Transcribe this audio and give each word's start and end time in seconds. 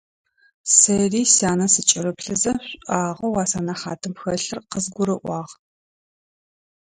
Сэри 0.75 1.21
сянэ 1.35 1.67
сыкӀырыплъызэ, 1.73 2.53
шӀуагъэу 2.67 3.35
а 3.41 3.45
сэнэхьатым 3.51 4.13
хэлъыр 4.21 4.59
къызгурыӀуагъ. 4.71 5.51